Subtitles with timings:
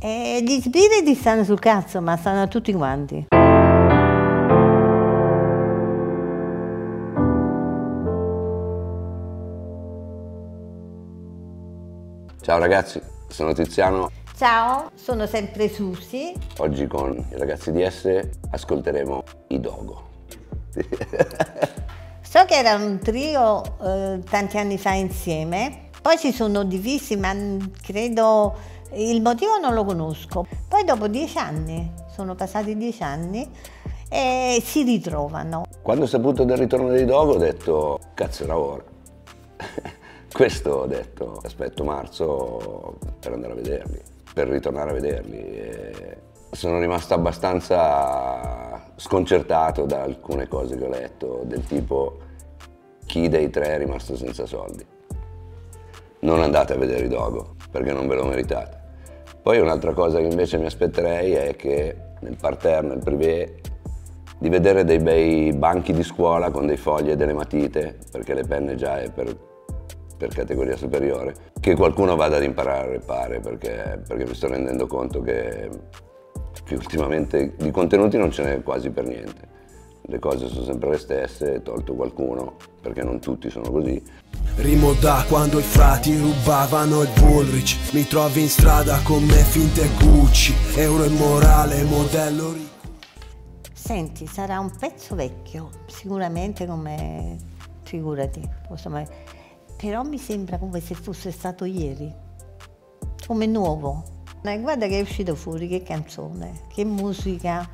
[0.00, 3.26] E gli spiriti stanno sul cazzo, ma stanno a tutti quanti.
[12.40, 14.10] Ciao ragazzi, sono Tiziano.
[14.36, 16.32] Ciao, sono sempre Susi.
[16.58, 18.20] Oggi con i ragazzi di S
[18.50, 20.06] ascolteremo i Dogo.
[22.30, 27.34] So che era un trio eh, tanti anni fa insieme, poi si sono divisi, ma
[27.82, 28.54] credo
[28.92, 30.46] il motivo non lo conosco.
[30.68, 33.48] Poi dopo dieci anni, sono passati dieci anni,
[34.08, 35.64] e si ritrovano.
[35.82, 38.84] Quando ho saputo del ritorno dei Dogo ho detto, cazzo era ora.
[40.32, 44.00] Questo ho detto, aspetto marzo per andare a vederli,
[44.32, 45.38] per ritornare a vederli.
[45.38, 46.18] E
[46.50, 52.18] sono rimasto abbastanza sconcertato da alcune cose che ho letto, del tipo
[53.04, 54.84] chi dei tre è rimasto senza soldi.
[56.20, 58.77] Non andate a vedere i Dogo, perché non ve lo meritate.
[59.48, 63.60] Poi un'altra cosa che invece mi aspetterei è che nel parterre, nel privé,
[64.38, 68.44] di vedere dei bei banchi di scuola con dei fogli e delle matite, perché le
[68.44, 69.34] penne già è per,
[70.18, 74.86] per categoria superiore, che qualcuno vada ad imparare a repare, perché, perché mi sto rendendo
[74.86, 75.70] conto che
[76.64, 79.48] che ultimamente di contenuti non ce n'è quasi per niente.
[80.02, 84.02] Le cose sono sempre le stesse, tolto qualcuno, perché non tutti sono così.
[84.60, 89.88] Rimo da quando i frati rubavano il Bullrich Mi trovi in strada con me finte
[90.00, 90.52] Gucci.
[90.74, 92.88] Euro immorale, modello ricco.
[93.72, 97.36] Senti, sarà un pezzo vecchio, sicuramente come
[97.84, 99.06] figurati, insomma,
[99.76, 102.12] però mi sembra come se fosse stato ieri,
[103.28, 104.02] come nuovo.
[104.42, 107.66] E guarda che è uscito fuori, che canzone, che musica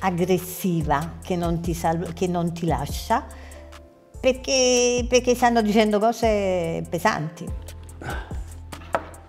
[0.00, 1.78] aggressiva che non ti,
[2.12, 3.24] che non ti lascia,
[4.20, 7.48] perché, perché stanno dicendo cose pesanti.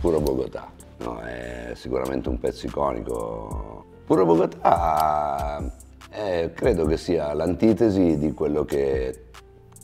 [0.00, 3.84] Puro Bogotà, no, è sicuramente un pezzo iconico.
[4.04, 5.62] Puro Bogotà
[6.10, 9.26] è, credo che sia l'antitesi di quello che,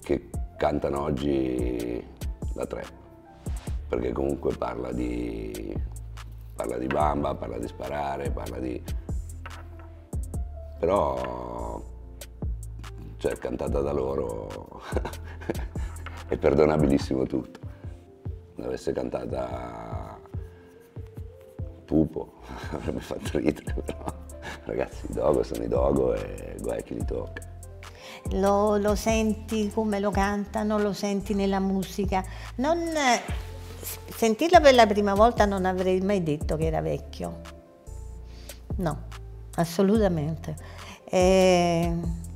[0.03, 2.05] che cantano oggi
[2.55, 2.91] la trap,
[3.89, 5.87] perché comunque parla di
[6.59, 8.83] parla di bamba, parla di sparare, parla di...
[10.81, 11.81] però
[13.19, 14.81] cioè cantata da loro
[16.29, 17.61] è perdonabilissimo tutto.
[18.55, 20.19] L'avesse cantata
[21.85, 22.35] Pupo
[22.73, 24.05] avrebbe fatto ridere, però
[24.65, 27.57] ragazzi i dogo sono i dogo e guai chi li tocca.
[28.33, 32.23] Lo, lo, senti come lo cantano, lo senti nella musica.
[32.57, 32.79] Non,
[34.15, 37.41] sentirlo per la prima volta non avrei mai detto che era vecchio.
[38.77, 39.05] No,
[39.55, 40.55] assolutamente.
[41.05, 42.27] E,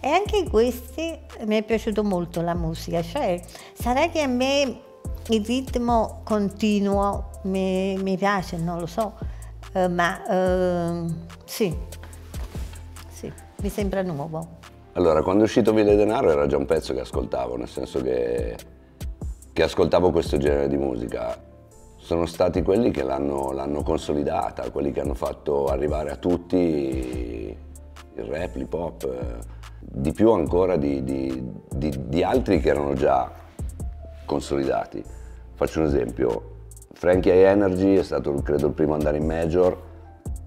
[0.00, 3.40] e anche questi mi è piaciuto molto la musica, cioè
[3.74, 4.80] sarà che a me
[5.28, 9.14] il ritmo continuo mi, mi piace, non lo so,
[9.72, 11.04] eh, ma eh,
[11.44, 11.76] sì,
[13.08, 14.54] sì, mi sembra nuovo.
[14.92, 18.74] Allora, quando è uscito Ville Denaro era già un pezzo che ascoltavo, nel senso che
[19.56, 21.34] che ascoltavo questo genere di musica
[21.96, 27.56] sono stati quelli che l'hanno, consolidata, quelli che hanno fatto arrivare a tutti
[28.16, 29.55] il rap, l'hip hop, eh,
[29.88, 33.30] di più ancora di, di, di, di, altri che erano già
[34.24, 35.02] consolidati.
[35.54, 36.54] Faccio un esempio,
[36.92, 39.84] Frankie I Energy è stato credo il primo ad andare in major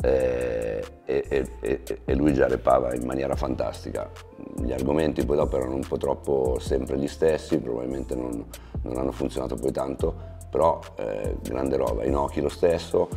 [0.01, 4.09] eh, e, e, e, lui già repava in maniera fantastica.
[4.57, 8.45] Gli argomenti poi dopo erano un po' troppo sempre gli stessi, probabilmente non,
[8.83, 10.13] non hanno funzionato poi tanto,
[10.49, 13.07] però eh, grande roba, Inoki lo stesso,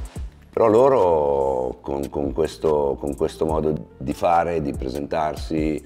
[0.53, 5.83] però loro con, con, questo, con, questo, modo di fare, di presentarsi,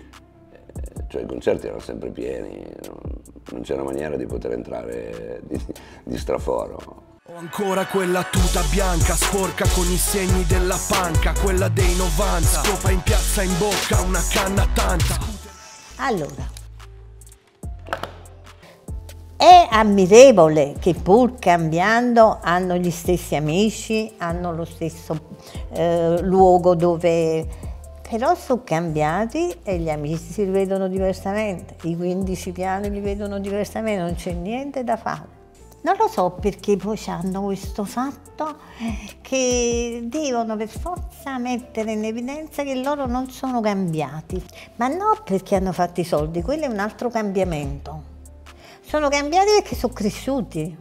[1.09, 2.99] cioè i concerti erano sempre pieni, non,
[3.53, 5.61] non c'era maniera di poter entrare di,
[6.05, 7.05] di straforo.
[7.29, 12.91] Ho ancora quella tuta bianca, sporca con i segni della panca, quella dei 90, scopa
[12.93, 15.19] in piazza in bocca, una canna tanta.
[15.97, 16.49] Allora,
[19.37, 25.19] è ammirevole che pur cambiando hanno gli stessi amici, hanno lo stesso
[25.73, 27.66] eh, luogo dove...
[28.09, 34.01] Però sono cambiati e gli amici si vedono diversamente, i 15 piani li vedono diversamente,
[34.01, 35.35] non c'è niente da fare.
[35.83, 38.59] Non lo so perché poi hanno questo fatto
[39.21, 44.41] che devono per forza mettere in evidenza che loro non sono cambiati,
[44.77, 48.15] ma non perché hanno fatto i soldi, quello è un altro cambiamento.
[48.83, 50.77] Sono cambiati perché sono cresciuti.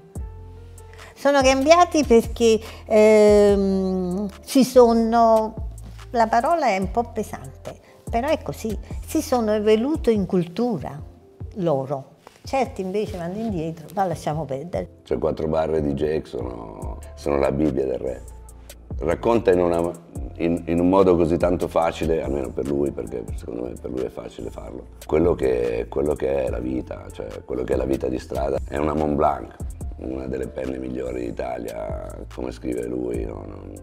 [1.16, 5.65] Sono cambiati perché ehm, ci sono,
[6.16, 7.76] la parola è un po' pesante,
[8.10, 10.98] però è così, si sono evoluti in cultura
[11.56, 12.14] loro.
[12.42, 15.00] Certi invece vanno indietro, ma lasciamo perdere.
[15.04, 18.22] Cioè quattro barre di Jake sono, sono la Bibbia del rap.
[19.00, 19.92] racconta in, una,
[20.38, 24.04] in, in, un modo così tanto facile, almeno per lui, perché secondo me per lui
[24.04, 27.86] è facile farlo, quello che, quello che è la vita, cioè quello che è la
[27.86, 28.58] vita di strada.
[28.66, 29.56] È una Mont Blanc,
[29.98, 33.44] una delle penne migliori d'Italia, come scrive lui, no?
[33.46, 33.74] non,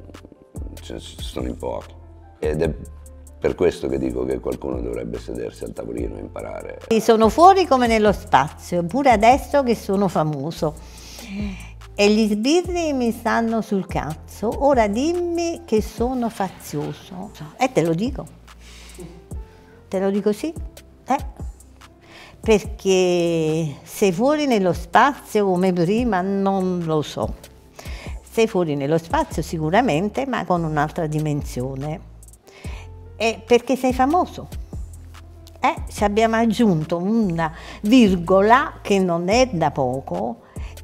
[0.81, 2.00] ce sono in pochi.
[2.44, 2.75] Ed è
[3.39, 6.81] per questo che dico che qualcuno dovrebbe sedersi al tavolino e imparare.
[7.00, 10.75] Sono fuori come nello spazio, pure adesso che sono famoso.
[11.94, 17.31] E gli sbirri mi stanno sul cazzo, ora dimmi che sono fazioso.
[17.56, 18.27] E te lo dico.
[19.87, 20.53] Te lo dico sì.
[21.06, 21.25] Eh.
[22.41, 27.35] Perché sei fuori nello spazio come prima non lo so.
[28.29, 32.11] Sei fuori nello spazio sicuramente, ma con un'altra dimensione
[33.22, 34.48] è perché sei famoso.
[35.60, 37.52] Eh, ci abbiamo aggiunto una
[37.82, 40.38] virgola che non è da poco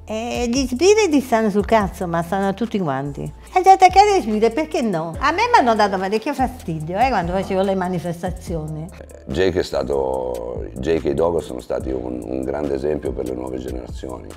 [0.05, 3.23] e gli spiriti stanno sul cazzo, ma stanno tutti quanti.
[3.23, 5.17] E gli attaccati di spiriti, perché no?
[5.19, 8.87] A me mi hanno dato parecchio fastidio eh, quando facevo le manifestazioni.
[9.27, 13.59] Jake, è stato, Jake e Dogo sono stati un, un grande esempio per le nuove
[13.59, 14.29] generazioni.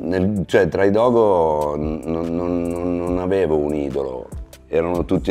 [0.00, 4.28] Nel, cioè, tra i Dogo non, non, non avevo un idolo,
[4.66, 5.30] erano tutti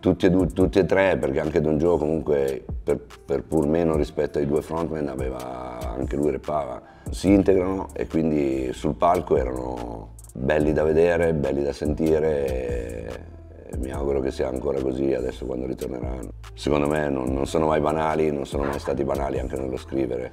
[0.00, 3.96] tutti e, due, tutti e tre, perché anche Don Joe comunque per, per, pur meno
[3.96, 6.80] rispetto ai due frontman aveva, anche lui repava,
[7.10, 13.36] si integrano e quindi sul palco erano belli da vedere, belli da sentire
[13.70, 16.32] e mi auguro che sia ancora così adesso quando ritorneranno.
[16.54, 20.32] Secondo me non, non sono mai banali, non sono mai stati banali anche nello scrivere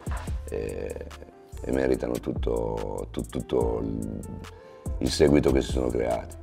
[0.49, 0.95] e,
[1.61, 3.81] e meritano tutto, tutto, tutto
[4.99, 6.35] il, seguito che si sono creati.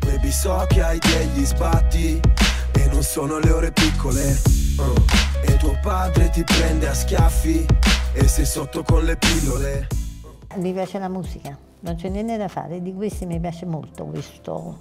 [0.00, 2.49] Baby so che hai degli sbatti e
[3.00, 4.36] non sono le ore piccole.
[4.76, 5.50] Uh.
[5.50, 7.64] E tuo padre ti prende a schiaffi
[8.12, 9.86] E sei sotto con le pillole.
[10.56, 14.76] Mi piace la musica, non c'è niente da fare Di questi mi piace molto questo,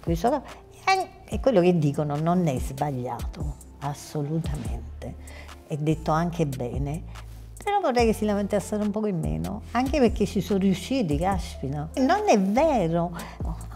[0.00, 0.42] questo
[1.28, 5.14] E quello che dicono non è sbagliato Assolutamente.
[5.66, 7.24] È detto anche bene
[7.66, 11.88] però vorrei che si lamentassero un po' in meno, anche perché ci sono riusciti, caspita.
[11.96, 13.10] Non è vero,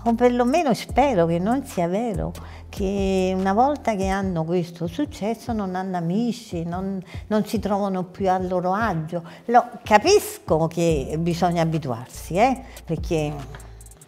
[0.05, 2.33] o perlomeno spero che non sia vero,
[2.71, 8.31] che una volta che hanno questo successo non hanno amici, non, non si trovano più
[8.31, 9.23] a loro agio.
[9.47, 12.63] Lo, capisco che bisogna abituarsi, eh?
[12.87, 13.35] perché,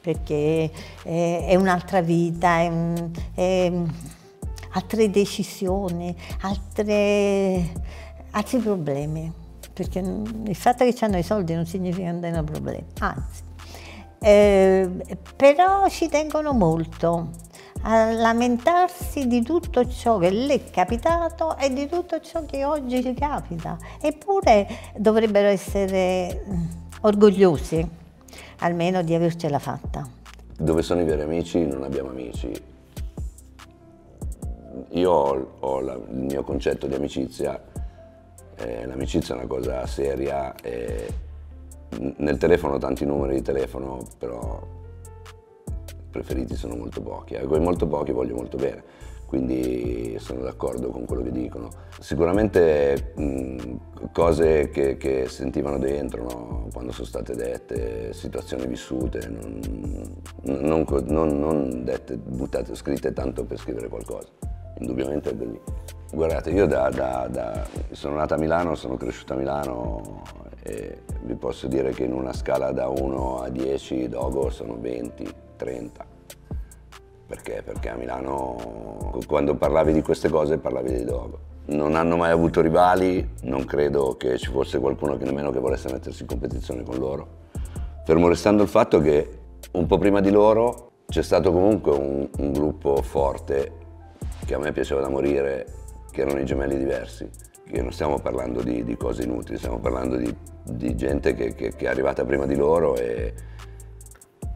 [0.00, 0.70] perché
[1.03, 2.73] è, è un'altra vita, è,
[3.35, 3.73] è,
[4.75, 7.73] altre decisioni, altre,
[8.31, 9.41] altri problemi
[9.73, 13.43] perché il fatto che hanno i soldi non significa che non hanno problemi, anzi.
[14.25, 14.88] Eh,
[15.35, 17.31] però ci tengono molto
[17.82, 23.02] a lamentarsi di tutto ciò che le è capitato e di tutto ciò che oggi
[23.02, 23.79] gli capita.
[24.00, 26.64] Eppure dovrebbero essere mm,
[27.02, 27.88] orgogliosi
[28.58, 30.08] almeno di avercela fatta.
[30.56, 32.70] Dove sono i veri amici non abbiamo amici.
[34.90, 37.61] Io ho, ho la, il mio concetto di amicizia
[38.56, 41.12] eh, l'amicizia è una cosa seria e
[42.17, 44.61] nel telefono ho tanti numeri di telefono, però
[46.12, 47.35] preferiti sono molto pochi.
[47.35, 48.85] A quei molto pochi voglio molto bene,
[49.26, 51.70] quindi sono d'accordo con quello che dicono.
[51.99, 56.69] Sicuramente mh, cose che, che, sentivano dentro, no?
[56.73, 59.59] quando sono state dette, situazioni vissute, non,
[60.43, 64.29] non, non, non dette, buttate, scritte tanto per scrivere qualcosa.
[64.79, 65.60] Indubbiamente è così.
[66.13, 70.22] Guardate, io da, da, da, sono nato a Milano, sono cresciuto a Milano
[70.63, 75.27] e vi posso dire che in una scala da 1 a 10 Dogo sono 20,
[75.56, 76.11] 30.
[77.32, 77.62] Perché?
[77.65, 81.39] Perché a Milano quando parlavi di queste cose parlavi di Dogo.
[81.69, 85.91] Non hanno mai avuto rivali, non credo che ci fosse qualcuno che nemmeno che volesse
[85.91, 87.27] mettersi in competizione con loro.
[88.05, 89.39] Fermo restando il fatto che
[89.70, 93.72] un po' prima di loro c'è stato comunque un, un gruppo forte
[94.44, 95.65] che a me piaceva da morire
[96.10, 97.27] che erano i gemelli diversi,
[97.67, 101.74] che non stiamo parlando di, di cose inutili, stiamo parlando di, di gente che, che,
[101.74, 103.32] che, è arrivata prima di loro e...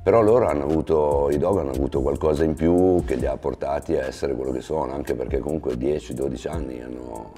[0.06, 3.96] Però loro hanno avuto, i dog hanno avuto qualcosa in più che li ha portati
[3.96, 7.32] a essere quello che sono, anche perché comunque 10-12 anni hanno,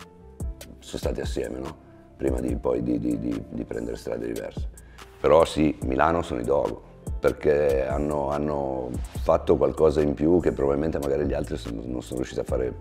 [0.78, 1.74] sono stati assieme, no?
[2.18, 4.68] prima di, poi di, di, prendere strade diverse.
[5.18, 6.76] Però sì, Milano sono i dog,
[7.18, 8.90] perché hanno, hanno,
[9.22, 12.74] fatto qualcosa in più che probabilmente magari gli altri non sono riusciti a fare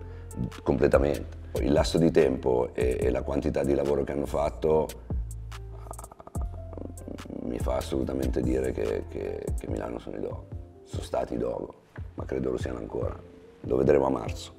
[0.62, 1.46] completamente.
[1.62, 4.86] Il lasso di tempo e, e la quantità di lavoro che hanno fatto
[7.48, 10.46] mi fa assolutamente dire che, che, che Milano sono i Dogo.
[10.84, 11.74] Sono stati i Dogo,
[12.14, 13.18] ma credo lo siano ancora.
[13.62, 14.54] Lo vedremo a marzo.